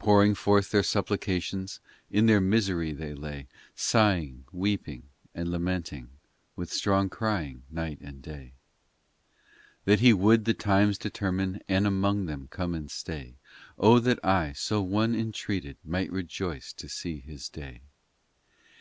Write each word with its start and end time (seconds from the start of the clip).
Ill 0.00 0.04
Pouring 0.06 0.34
forth 0.34 0.72
their 0.72 0.82
supplications 0.82 1.78
In 2.10 2.26
their 2.26 2.40
misery 2.40 2.90
they 2.92 3.14
lay, 3.14 3.46
Sighing, 3.76 4.44
weeping, 4.52 5.04
and 5.36 5.52
lamenting, 5.52 6.10
With 6.56 6.72
strong 6.72 7.08
crying 7.08 7.62
night 7.70 8.00
and 8.00 8.20
day, 8.20 8.54
IV 8.54 8.54
That 9.84 10.00
He 10.00 10.12
would 10.12 10.46
the 10.46 10.54
times 10.54 10.98
determine, 10.98 11.62
And 11.68 11.86
among 11.86 12.26
them 12.26 12.48
come 12.50 12.74
and 12.74 12.90
stay; 12.90 13.36
O 13.78 14.00
that 14.00 14.18
I, 14.24 14.52
so 14.54 14.82
one 14.82 15.14
entreated, 15.14 15.76
Might 15.84 16.10
rejoice 16.10 16.72
to 16.72 16.88
see 16.88 17.20
His 17.20 17.48
day 17.48 17.82